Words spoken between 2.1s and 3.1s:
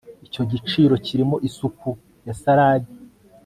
na salade